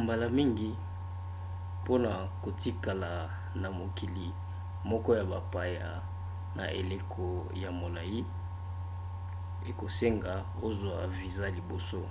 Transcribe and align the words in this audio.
mbala 0.00 0.26
mingi 0.36 0.70
mpona 1.80 2.10
kotikala 2.42 3.10
na 3.60 3.68
mokili 3.78 4.26
moko 4.90 5.10
ya 5.18 5.24
bapaya 5.32 5.88
na 6.56 6.64
eleko 6.80 7.26
ya 7.62 7.70
molai 7.80 8.18
ekosenga 9.70 10.34
ozwa 10.66 10.96
viza 11.18 11.46
liboso 11.56 12.02